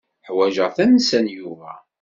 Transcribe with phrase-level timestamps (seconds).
[0.27, 1.73] Ḥwajeɣ tansa n Yuba.